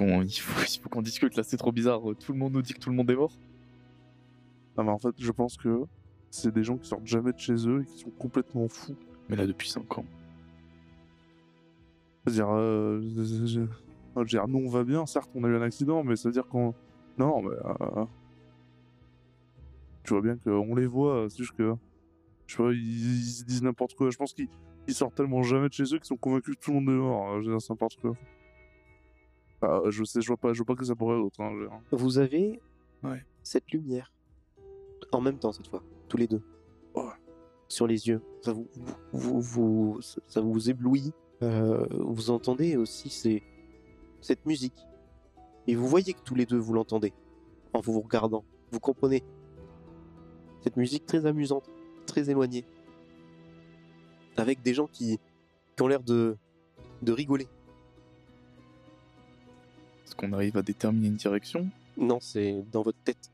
[0.00, 0.22] hein.
[0.24, 2.00] Il faut, qu'on discute là, c'est trop bizarre.
[2.18, 3.36] Tout le monde nous dit que tout le monde est mort.
[4.78, 5.82] Non mais en fait, je pense que
[6.30, 8.96] c'est des gens qui sortent jamais de chez eux et qui sont complètement fous.
[9.28, 10.04] Mais là, depuis 5 ans.
[12.24, 15.48] C'est-à-dire, euh, je- je- je- je veux dire, nous on va bien, certes on a
[15.48, 16.74] eu un accident, mais c'est-à-dire qu'on...
[17.18, 17.54] Non, mais...
[17.64, 18.04] euh,
[20.04, 21.74] Tu vois bien qu'on les voit, c'est juste que...
[22.46, 24.10] Je sais pas, ils, ils se disent n'importe quoi.
[24.10, 24.48] Je pense qu'ils
[24.88, 26.98] ils sortent tellement jamais de chez eux qu'ils sont convaincus que tout le monde est
[26.98, 27.40] mort.
[27.40, 28.14] Je veux dire, c'est n'importe quoi.
[29.62, 31.40] Ah, je sais, je vois pas, je vois pas que ça pourrait être autre.
[31.40, 31.52] Hein,
[31.90, 31.96] je.
[31.96, 32.60] Vous avez
[33.04, 33.24] Ouais.
[33.44, 34.12] cette lumière.
[35.12, 35.82] En même temps, cette fois.
[36.08, 36.42] Tous les deux.
[36.96, 37.04] Ouais.
[37.68, 38.20] Sur les yeux.
[38.42, 38.68] Ça vous,
[39.12, 41.12] vous, vous- ça vous éblouit.
[41.42, 43.42] Euh, vous entendez aussi ces,
[44.20, 44.84] cette musique.
[45.66, 47.12] Et vous voyez que tous les deux vous l'entendez.
[47.72, 48.44] En vous regardant.
[48.70, 49.22] Vous comprenez.
[50.62, 51.70] Cette musique très amusante.
[52.06, 52.64] Très éloignée.
[54.36, 55.18] Avec des gens qui,
[55.76, 56.36] qui ont l'air de,
[57.02, 57.46] de rigoler.
[60.06, 61.68] Est-ce qu'on arrive à déterminer une direction?
[61.96, 63.30] Non, c'est dans votre tête.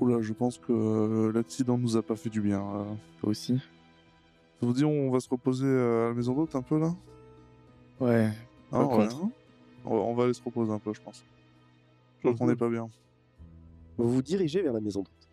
[0.00, 2.60] Oula, je pense que euh, l'accident nous a pas fait du bien.
[2.62, 2.84] euh.
[3.20, 3.56] Toi aussi?
[3.58, 6.94] Ça vous dit, on va se reposer euh, à la maison d'hôte un peu là?
[8.00, 8.30] Ouais.
[8.70, 9.24] Ah, Pas ouais, contre.
[9.24, 9.30] hein
[9.84, 11.24] on, va, aller se reposer un peu, je pense.
[12.24, 12.50] Je qu'on Mhm.
[12.50, 12.88] n'est pas bien.
[13.98, 15.28] Vous vous dirigez vers la maison d'hôte.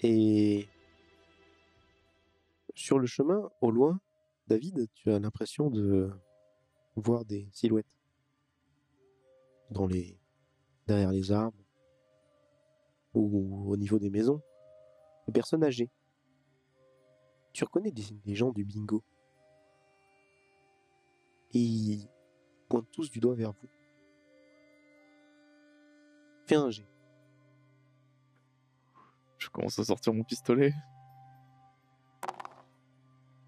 [0.00, 0.66] Et
[2.74, 4.00] sur le chemin, au loin,
[4.48, 6.10] David, tu as l'impression de
[6.96, 7.96] voir des silhouettes
[9.70, 10.18] dans les
[10.86, 11.56] derrière les arbres
[13.14, 14.42] ou au niveau des maisons,
[15.26, 15.90] des personnes âgées.
[17.52, 19.04] Tu reconnais des, des gens du bingo.
[21.54, 21.98] Et
[22.72, 23.68] pointent tous du doigt vers vous.
[26.46, 26.88] Fais un jet.
[29.36, 30.72] Je commence à sortir mon pistolet.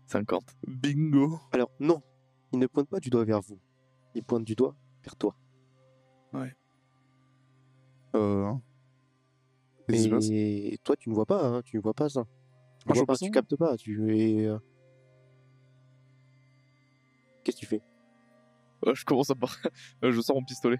[0.09, 0.45] 50.
[0.67, 2.03] Bingo Alors non,
[2.53, 3.59] il ne pointe pas du doigt vers vous.
[4.15, 5.35] Il pointe du doigt vers toi.
[8.15, 8.53] Euh...
[9.89, 10.29] Qui se passe?
[10.31, 12.27] Et toi, tu ne vois pas, hein, tu ne vois pas ça.
[12.81, 14.47] Tu, vois je pas, passe tu captes pas, tu es.
[14.47, 14.59] euh,
[17.43, 17.81] Qu'est-ce que tu fais?
[17.81, 17.94] Euh,
[18.93, 19.57] je commence à par...
[20.05, 20.79] Euh, je sors mon pistolet.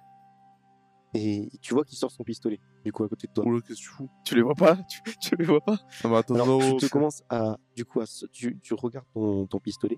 [1.17, 3.45] Et tu vois qu'il sort son pistolet, du coup, à côté de toi.
[3.47, 4.11] Oula, qu'est-ce que tu fous?
[4.25, 4.77] Tu les vois pas?
[4.89, 5.79] Tu, tu les vois pas?
[6.03, 7.57] Ah bah attends, Alors, non, tu te commences à.
[7.77, 9.97] Du coup, à, tu, tu regardes ton, ton pistolet,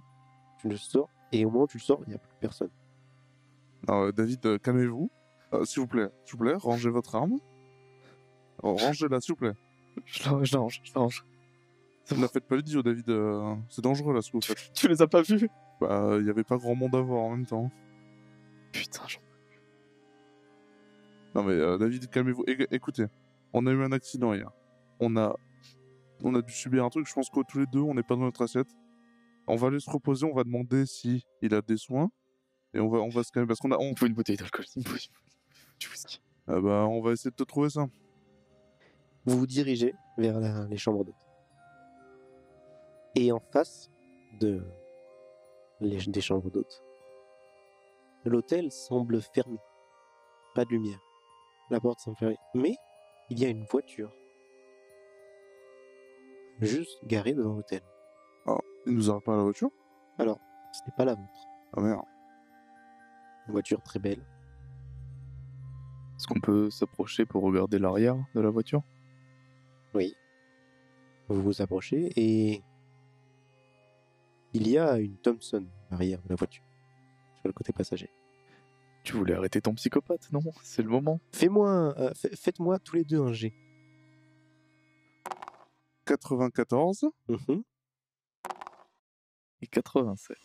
[0.60, 2.68] tu le sors, et au moment où tu le sors, il n'y a plus personne.
[3.88, 5.10] Non, euh, David, euh, calmez-vous.
[5.54, 7.38] Euh, s'il vous plaît, s'il vous plaît, rangez votre arme.
[8.62, 9.54] Oh, Rangez-la, s'il vous plaît.
[10.04, 11.24] Je la, je la range, je la range.
[12.14, 13.08] Ne la faites pas l'idiot, David.
[13.08, 14.70] euh, C'est dangereux, là, ce que vous faites.
[14.74, 15.48] Tu les as pas vus?
[15.80, 17.70] Bah, il n'y avait pas grand monde à voir en même temps.
[18.72, 19.20] Putain, j'en-
[21.34, 22.44] Non mais euh, David, calmez-vous.
[22.44, 23.06] Éc- écoutez,
[23.52, 24.50] on a eu un accident hier.
[25.00, 25.34] On a,
[26.22, 27.06] on a dû subir un truc.
[27.08, 28.68] Je pense que tous les deux, on n'est pas dans notre assiette.
[29.46, 30.26] On va aller se reposer.
[30.26, 32.10] On va demander si il a des soins
[32.74, 34.14] et on va, on va se calmer parce qu'on a, on, Il me faut une
[34.14, 34.64] bouteille d'alcool.
[34.76, 34.96] Il me faut
[35.78, 36.20] du whisky.
[36.48, 37.86] Ah bah, on va essayer de te trouver ça.
[39.26, 41.14] Vous vous dirigez vers la- les chambres d'hôtes.
[43.14, 43.90] Et en face
[44.40, 44.62] de
[45.80, 46.82] les, des chambres d'hôtes,
[48.30, 49.58] l'hôtel semble fermé.
[50.54, 51.00] Pas de lumière.
[51.70, 52.38] La porte semble fermée.
[52.54, 52.74] Mais
[53.30, 54.12] il y a une voiture.
[56.60, 57.82] Juste garée devant l'hôtel.
[58.86, 59.70] Il nous arrête pas à la voiture?
[60.18, 60.38] Alors,
[60.72, 61.48] ce n'est pas la vôtre.
[61.76, 62.04] Ah merde.
[63.48, 64.24] Une voiture très belle.
[66.16, 68.82] Est-ce qu'on peut s'approcher pour regarder l'arrière de la voiture?
[69.92, 70.14] Oui.
[71.28, 72.62] Vous vous approchez et
[74.52, 76.64] il y a une Thompson à l'arrière de la voiture,
[77.34, 78.08] sur le côté passager.
[79.06, 80.40] Tu voulais arrêter ton psychopathe, non?
[80.64, 81.20] C'est le moment.
[81.32, 83.54] Fais-moi, euh, fa- faites-moi tous les deux un G.
[86.06, 87.06] 94.
[87.28, 87.62] Mhm.
[89.62, 90.36] Et 87.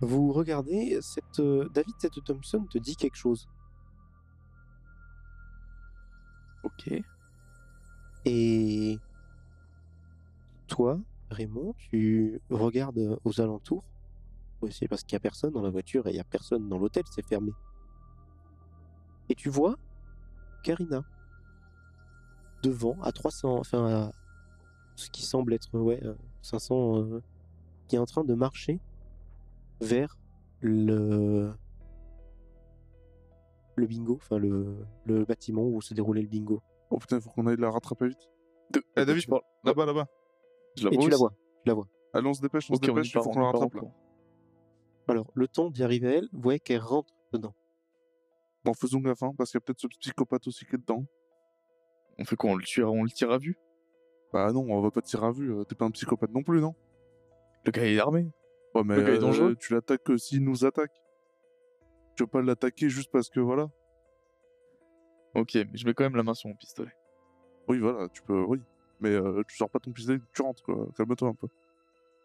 [0.00, 3.48] Vous regardez, cette, euh, David, cette Thompson te dit quelque chose.
[6.64, 6.90] Ok.
[8.24, 8.98] Et
[10.66, 10.98] toi,
[11.30, 13.84] Raymond, tu regardes aux alentours
[14.66, 16.78] essayer parce qu'il n'y a personne dans la voiture et il n'y a personne dans
[16.78, 17.52] l'hôtel, c'est fermé.
[19.28, 19.76] Et tu vois
[20.62, 21.04] Karina
[22.62, 24.10] devant à 300, enfin à
[24.96, 27.22] ce qui semble être ouais euh, 500, euh,
[27.88, 28.80] qui est en train de marcher
[29.80, 30.18] vers
[30.60, 31.52] le
[33.76, 36.62] le bingo, enfin le, le bâtiment où se déroulait le bingo.
[36.90, 38.30] Oh putain, il faut qu'on aille la rattraper vite.
[38.72, 38.82] De...
[38.96, 40.06] Eh David, tu parles là-bas, là-bas.
[40.78, 41.88] Je la Et tu la aussi vois, tu la vois.
[42.12, 43.82] Allez, on se dépêche, on se dépêche, il faut on qu'on la rattrape là.
[45.08, 47.54] Alors, le temps d'y arriver à elle, vous voyez qu'elle rentre dedans.
[48.64, 51.04] Bon, faisons gaffe, hein, parce qu'il y a peut-être ce psychopathe aussi qui est dedans.
[52.18, 53.58] On fait quoi On le tire, on le tire à vue?
[54.32, 55.52] Bah non, on va pas te tirer à vue.
[55.52, 56.74] euh, T'es pas un psychopathe non plus, non?
[57.64, 58.30] Le gars il est armé.
[58.74, 59.56] Ouais, mais Le gars est euh, dangereux.
[59.56, 60.92] tu l'attaques que s'il nous attaque.
[62.16, 63.68] Tu veux pas l'attaquer juste parce que voilà.
[65.34, 66.92] Ok, mais je mets quand même la main sur mon pistolet.
[67.68, 68.60] Oui, voilà, tu peux, oui.
[69.00, 70.86] Mais euh, tu sors pas ton pistolet, tu rentres, quoi.
[70.96, 71.48] Calme-toi un peu.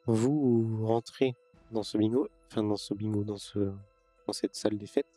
[0.06, 1.36] Vous rentrez
[1.72, 3.60] dans ce bingo, enfin dans ce bingo, dans, ce,
[4.26, 5.08] dans cette salle des fêtes.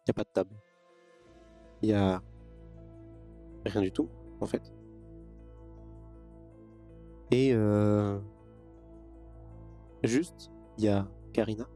[0.00, 0.54] Il n'y a pas de table.
[1.82, 2.22] Il y a
[3.64, 4.08] rien du tout,
[4.40, 4.72] en fait.
[7.30, 8.18] Et euh,
[10.02, 11.68] juste, il y a Karina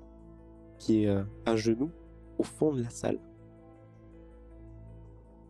[0.78, 1.90] qui est euh, à genoux
[2.38, 3.20] au fond de la salle,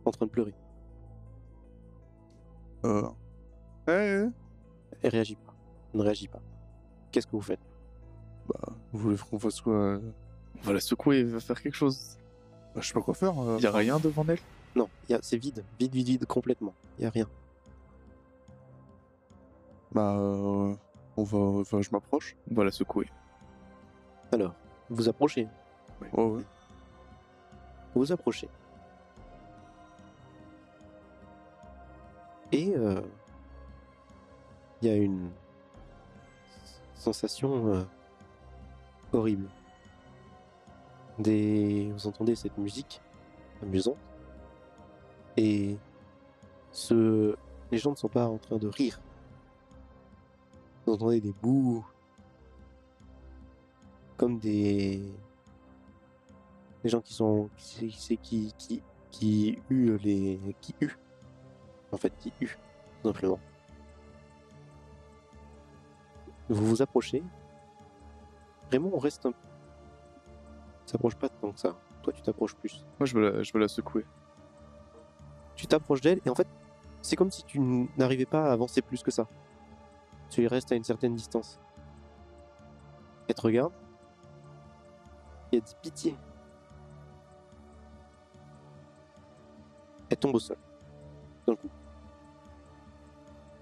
[0.05, 0.53] en train de pleurer.
[2.85, 3.09] Euh...
[3.87, 4.31] Elle
[5.03, 5.55] réagit pas.
[5.93, 6.41] Elle ne réagit pas.
[7.11, 7.64] Qu'est-ce que vous faites?
[8.95, 9.99] Vous voulez qu'on fasse quoi euh
[10.63, 12.17] On va la secouer, elle va faire quelque chose.
[12.73, 13.37] bah, Je sais pas quoi faire.
[13.39, 13.59] euh.
[13.59, 14.39] Y a rien devant elle?
[14.75, 16.73] Non, il y a- c'est vide, vide, vide, vide complètement.
[16.99, 17.27] Il y a rien.
[19.91, 20.73] Bah, euh,
[21.17, 21.37] on va...
[21.61, 22.35] Enfin, je m'approche.
[22.51, 23.07] On va la secouer.
[24.33, 24.53] Alors,
[24.89, 25.47] vous vous approchez.
[26.01, 26.43] Ouais, ouais.
[27.93, 28.49] Vous vous approchez.
[32.51, 33.01] Et euh,
[34.81, 35.29] il y a une
[36.95, 37.83] sensation euh,
[39.15, 39.47] horrible.
[41.19, 41.91] Des...
[41.93, 43.01] Vous entendez cette musique
[43.61, 43.97] amusante.
[45.37, 45.77] Et
[46.71, 47.35] ce...
[47.71, 48.99] les gens ne sont pas en train de rire.
[50.85, 51.85] Vous entendez des bouts
[54.17, 55.01] comme des
[56.85, 60.75] gens qui sont qui qui qui qui huent les qui
[61.91, 62.57] en fait qui huent
[63.01, 63.39] tout simplement
[66.49, 67.23] vous vous approchez
[68.71, 69.33] Raymond on reste un
[70.85, 71.75] s'approche pas tant que ça.
[72.03, 72.85] Toi tu t'approches plus.
[72.99, 74.05] Moi je veux la, je veux la secouer.
[75.55, 76.47] tu t'approches d'elle et en fait
[77.01, 77.59] c'est comme si tu
[77.97, 79.27] n'arrivais pas à avancer plus que ça.
[80.29, 81.59] Tu y restes à une certaine distance.
[83.27, 83.73] Elle te regarde.
[85.51, 86.17] Et elle dit pitié.
[90.09, 90.57] Elle tombe au sol.
[91.47, 91.69] D'un coup.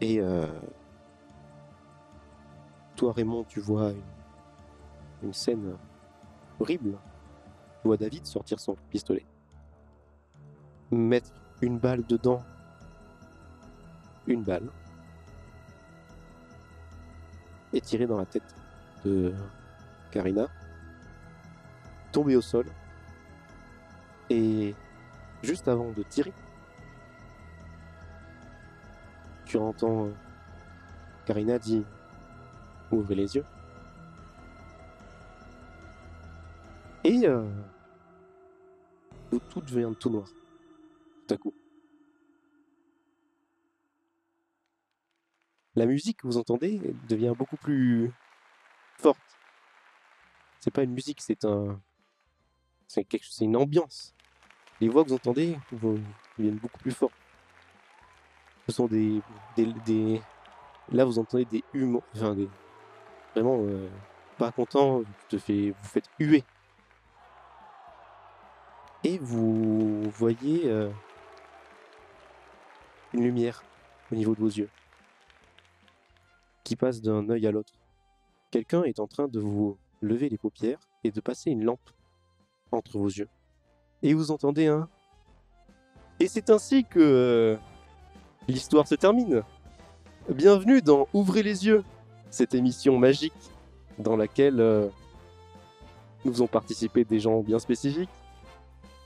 [0.01, 0.47] Et euh,
[2.95, 4.01] toi, Raymond, tu vois une,
[5.23, 5.77] une scène
[6.59, 6.97] horrible.
[7.81, 9.25] Tu vois David sortir son pistolet,
[10.91, 11.31] mettre
[11.61, 12.41] une balle dedans,
[14.27, 14.69] une balle,
[17.73, 18.55] et tirer dans la tête
[19.03, 19.33] de
[20.11, 20.47] Karina,
[22.11, 22.65] tomber au sol,
[24.29, 24.73] et
[25.41, 26.33] juste avant de tirer,
[29.45, 30.13] tu entends euh,
[31.25, 31.83] Karina dit
[32.91, 33.45] ouvrez les yeux.
[37.03, 37.49] Et euh,
[39.49, 40.27] tout- devient tout noir.
[41.27, 41.53] Tout à coup.
[45.75, 48.11] La musique que vous entendez devient beaucoup plus
[48.97, 49.19] forte.
[50.59, 51.81] C'est pas une musique, c'est un,
[52.87, 54.13] c'est quelque, c'est une ambiance.
[54.79, 55.57] Les voix que vous entendez
[56.37, 57.13] deviennent beaucoup plus fortes.
[58.67, 59.21] Ce sont des,
[59.57, 60.21] des,
[60.91, 62.47] là vous entendez des humours, enfin des,
[63.33, 63.89] vraiment euh,
[64.37, 66.43] pas content, vous te vous faites huer.
[69.05, 70.89] Et vous voyez euh,
[73.13, 73.63] une lumière
[74.11, 74.69] au niveau de vos yeux
[76.63, 77.73] qui passe d'un œil à l'autre.
[78.49, 81.89] Quelqu'un est en train de vous lever les paupières et de passer une lampe
[82.71, 83.27] entre vos yeux.
[84.03, 84.87] Et vous entendez un.
[86.21, 87.57] Et c'est ainsi que euh,
[88.47, 89.43] l'histoire se termine.
[90.29, 91.83] Bienvenue dans Ouvrez les yeux,
[92.29, 93.33] cette émission magique
[93.99, 94.87] dans laquelle euh,
[96.23, 98.09] nous faisons participer des gens bien spécifiques.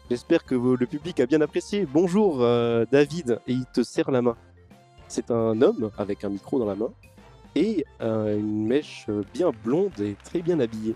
[0.10, 1.86] J'espère que le public a bien apprécié.
[1.86, 4.38] Bonjour euh, David, et il te serre la main.
[5.10, 6.92] C'est un homme avec un micro dans la main
[7.56, 10.96] et euh, une mèche euh, bien blonde et très bien habillée.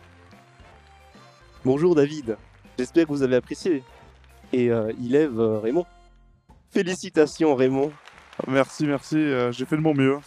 [1.66, 2.38] Bonjour David,
[2.78, 3.84] j'espère que vous avez apprécié.
[4.54, 5.86] Et euh, il lève Raymond.
[6.72, 7.92] Félicitations Raymond,
[8.48, 9.18] Merci, merci,
[9.52, 10.18] j'ai fait de mon mieux.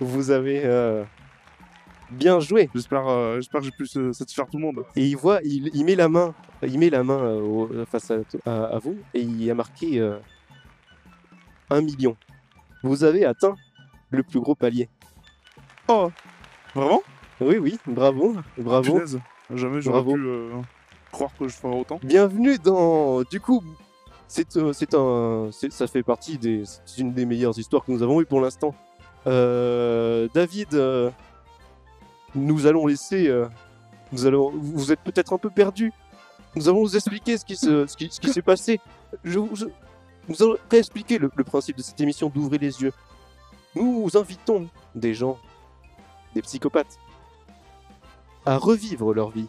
[0.00, 1.02] vous avez euh,
[2.10, 2.68] bien joué.
[2.74, 4.84] J'espère euh, j'espère que j'ai pu euh, satisfaire tout le monde.
[4.96, 8.10] Et il voit, il, il met la main, il met la main euh, au- face
[8.10, 10.18] à, à- à vous et il a marqué euh,
[11.70, 12.16] un million.
[12.82, 13.54] Vous avez atteint
[14.10, 14.88] le plus gros palier.
[15.88, 16.10] Oh
[16.74, 17.02] Vraiment?
[17.40, 18.94] Oui, oui, bravo, bravo.
[18.94, 19.20] Punaise,
[19.54, 20.14] Jamais j'aurais Bravo.
[20.16, 20.50] pu euh,
[21.12, 22.00] croire que je ferais autant.
[22.02, 23.22] Bienvenue dans.
[23.22, 23.62] Du coup,
[24.26, 27.92] c'est euh, c'est un, c'est- ça fait partie des, c'est une des meilleures histoires que
[27.92, 28.74] nous avons eues pour l'instant.
[29.26, 31.10] Euh, David, euh,
[32.36, 33.28] nous allons laisser.
[33.28, 33.46] euh,
[34.12, 34.50] nous allons.
[34.54, 35.92] Vous êtes peut-être un peu perdu.
[36.54, 37.56] Nous allons vous expliquer ce qui
[38.32, 38.80] s'est passé.
[39.24, 39.66] Je, vous- je-
[40.28, 42.92] nous allons réexpliquer le, le principe de cette émission d'ouvrir les yeux.
[43.74, 45.38] Nous invitons des gens,
[46.34, 46.98] des psychopathes,
[48.46, 49.48] à revivre leur vie,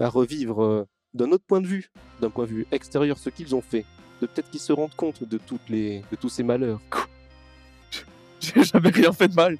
[0.00, 3.54] à revivre euh, d'un autre point de vue, d'un point de vue extérieur, ce qu'ils
[3.54, 3.86] ont fait,
[4.20, 6.80] de peut-être qu'ils se rendent compte de toutes les, de tous ces malheurs.
[8.40, 9.56] J'ai jamais rien fait de mal.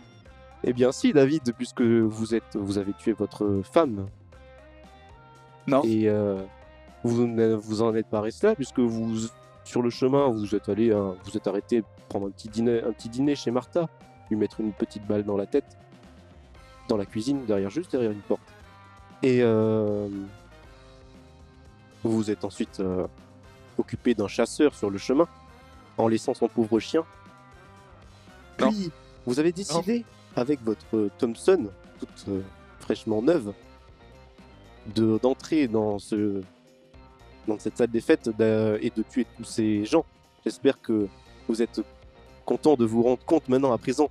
[0.65, 4.09] Eh bien, si, David, puisque vous êtes, vous avez tué votre femme.
[5.67, 5.83] Non.
[5.85, 6.43] Et euh,
[7.05, 7.27] vous
[7.61, 9.29] vous en êtes pas resté là, puisque vous,
[9.65, 12.93] sur le chemin, vous êtes allé, hein, vous êtes arrêté prendre un petit dîner, un
[12.93, 13.89] petit dîner chez Martha,
[14.31, 15.77] lui mettre une petite balle dans la tête,
[16.89, 18.43] dans la cuisine, derrière, juste derrière une porte.
[19.23, 20.09] Et euh,
[22.03, 23.07] vous vous êtes ensuite euh,
[23.77, 25.29] occupé d'un chasseur sur le chemin,
[25.99, 27.05] en laissant son pauvre chien.
[28.61, 28.71] Non.
[28.71, 28.91] Puis,
[29.27, 30.05] vous avez décidé,
[30.39, 32.41] avec votre Thompson, toute euh,
[32.81, 33.53] fraîchement neuve,
[34.95, 36.41] de d'entrer dans ce
[37.47, 40.05] dans cette salle des fêtes et de tuer tous ces gens.
[40.45, 41.09] J'espère que
[41.49, 41.81] vous êtes
[42.45, 44.11] content de vous rendre compte maintenant à présent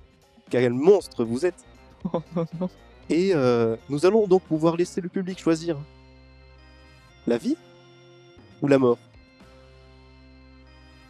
[0.50, 1.64] quel monstre vous êtes.
[2.12, 2.70] Oh non, non.
[3.10, 5.76] Et euh, nous allons donc pouvoir laisser le public choisir
[7.26, 7.56] la vie
[8.62, 8.98] ou la mort?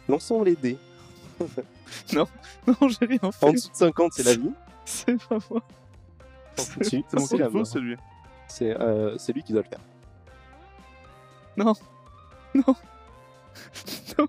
[0.07, 0.77] Lançons les dés.
[2.13, 2.27] Non,
[2.87, 3.53] j'ai rien En fait.
[3.53, 4.51] dessous de 50, c'est la vie.
[4.89, 5.61] C'est pas moi.
[6.81, 7.95] C'est mon c'est lui.
[8.47, 9.79] C'est euh, c'est lui qui doit le faire.
[11.55, 11.73] Non.
[12.55, 12.75] Non.
[14.17, 14.27] Non.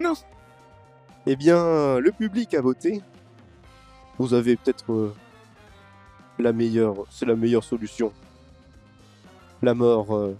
[0.00, 0.14] Non.
[1.26, 3.02] Eh bien, le public a voté.
[4.18, 5.14] Vous avez peut-être euh,
[6.38, 8.12] la meilleure, c'est la meilleure solution.
[9.62, 10.36] La mort euh,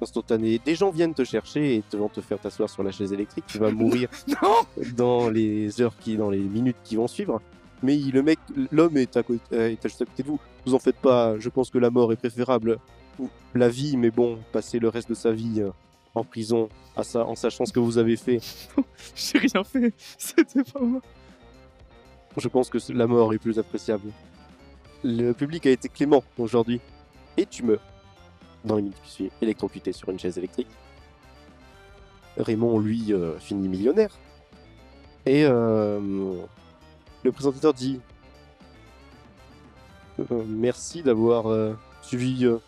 [0.00, 0.60] instantanée.
[0.64, 3.46] Des gens viennent te chercher et te vont te faire t'asseoir sur la chaise électrique.
[3.48, 4.62] Tu vas mourir Non.
[4.94, 7.40] dans les heures qui, dans les minutes qui vont suivre.
[7.82, 8.38] Mais il- le mec,
[8.70, 10.40] l'homme est à côté, euh, est juste à côté de vous.
[10.66, 11.38] Vous en faites pas.
[11.38, 12.78] Je pense que la mort est préférable.
[13.54, 15.70] La vie, mais bon, passer le reste de sa vie euh,
[16.14, 18.40] en prison, à ça, en sachant ce que vous avez fait.
[19.14, 19.92] J'ai rien fait.
[20.18, 21.00] C'était pas moi.
[22.36, 24.10] Je pense que la mort est plus appréciable.
[25.02, 26.80] Le public a été clément aujourd'hui.
[27.36, 27.80] Et tu meurs.
[28.64, 30.68] Dans les minutes qui suivent, électrocuté sur une chaise électrique.
[32.36, 34.18] Raymond, lui, euh, finit millionnaire.
[35.26, 35.98] Et euh,
[37.24, 38.00] le présentateur dit
[40.30, 42.58] Euh, Merci d'avoir euh, suivi euh,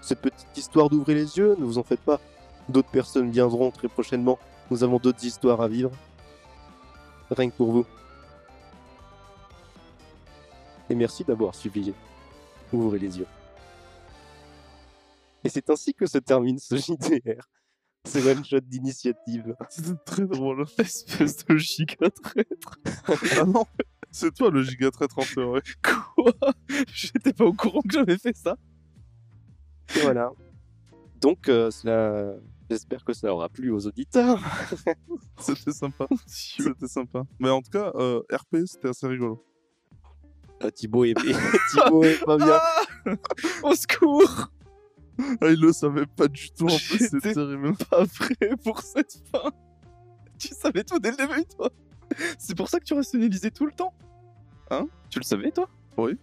[0.00, 1.56] cette petite histoire d'ouvrir les yeux.
[1.58, 2.20] Ne vous en faites pas.
[2.68, 4.38] D'autres personnes viendront très prochainement.
[4.70, 5.90] Nous avons d'autres histoires à vivre.
[7.30, 7.86] Rien que pour vous.
[10.90, 11.92] Et merci d'avoir suivi.
[12.72, 13.26] Ouvrez les yeux.
[15.44, 17.46] Et c'est ainsi que se termine ce JDR.
[18.08, 19.54] Ce one-shot d'initiative.
[19.68, 20.64] C'était très drôle.
[20.78, 22.78] Espèce de giga traître.
[23.38, 23.66] ah non,
[24.10, 25.60] c'est toi le giga traître en théorie.
[25.82, 26.32] Quoi?
[26.92, 28.56] J'étais pas au courant que j'avais fait ça.
[29.96, 30.30] Et voilà.
[31.20, 32.34] Donc, euh, cela...
[32.70, 34.40] j'espère que ça aura plu aux auditeurs.
[35.38, 36.06] C'était sympa.
[36.26, 37.24] C'était sympa.
[37.38, 39.44] Mais en tout cas, euh, RP, c'était assez rigolo.
[40.60, 41.14] Ah, Thibaut est...
[41.14, 42.58] Thibaut est pas bien.
[43.06, 43.12] Ah
[43.62, 44.50] Au secours
[45.40, 47.74] Ah, il le savait pas du tout, en plus, c'est terrible.
[47.90, 49.50] Pas prêt pour cette fin.
[50.38, 51.70] Tu savais tout dès le début, toi.
[52.38, 53.92] C'est pour ça que tu rationalisais tout le temps.
[54.70, 54.86] Hein?
[55.10, 55.68] Tu le savais, toi?
[55.96, 56.16] Ouais,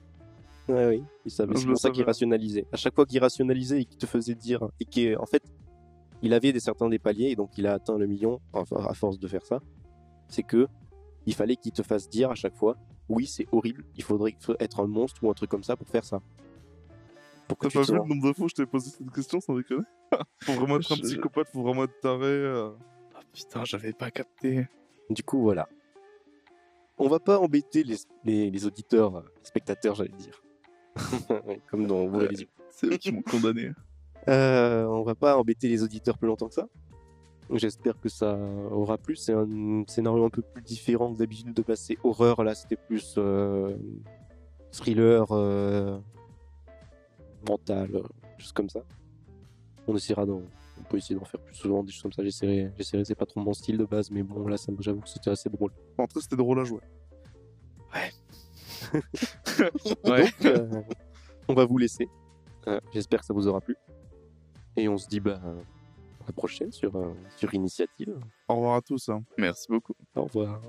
[0.68, 1.56] oui, il savait.
[1.56, 2.66] C'est pour ça qu'il rationalisait.
[2.72, 5.44] À chaque fois qu'il rationalisait et qu'il te faisait dire, et qu'en fait,
[6.22, 8.94] il avait des certains des paliers, et donc il a atteint le million enfin, à
[8.94, 9.62] force de faire ça.
[10.28, 10.68] C'est que
[11.26, 12.78] il fallait qu'il te fasse dire à chaque fois,
[13.10, 16.06] oui, c'est horrible, il faudrait être un monstre ou un truc comme ça pour faire
[16.06, 16.22] ça.
[17.48, 19.40] Pour que T'as pas vu le nombre de fois où je t'ai posé cette question
[19.40, 19.84] sans déconner
[20.44, 22.24] Faut vraiment être un Je- psychopathe, faut vraiment être taré.
[22.26, 22.70] euh.
[23.16, 24.68] Ah putain, j'avais pas capté.
[25.10, 25.68] Du coup, voilà.
[26.98, 30.42] On va pas embêter les, les, les auditeurs, euh, les spectateurs, j'allais dire.
[31.70, 32.48] Comme dans Ouvrez les yeux.
[32.70, 33.72] C'est eux qui m'ont condamné.
[34.28, 36.68] Euh, on va pas embêter les auditeurs plus longtemps que ça.
[37.52, 38.36] J'espère que ça
[38.72, 39.16] aura plu.
[39.16, 42.44] C'est un scénario un peu plus différent que d'habitude de passer horreur.
[42.44, 43.78] Là, c'était plus euh,
[44.72, 46.00] thriller euh,
[47.48, 48.04] mental, euh,
[48.38, 48.82] choses comme ça.
[49.88, 50.42] On essaiera d'en,
[50.80, 52.24] on peut essayer d'en faire plus souvent des choses comme ça.
[52.24, 53.06] J'essaierai, j'essaierai.
[53.06, 55.30] C'est pas trop mon style de base, mais bon, là, ça, me- j'avoue que c'était
[55.30, 55.72] assez drôle.
[55.98, 56.82] En tout cas, c'était drôle à jouer.
[57.94, 58.12] Ouais.
[60.04, 60.82] Donc, euh,
[61.48, 62.08] on va vous laisser.
[62.68, 63.76] Euh, J'espère que ça vous aura plu.
[64.76, 68.18] Et on se dit bah, à la prochaine sur, euh, sur Initiative.
[68.48, 69.08] Au revoir à tous.
[69.10, 69.24] hein.
[69.38, 69.94] Merci beaucoup.
[70.16, 70.62] Au revoir.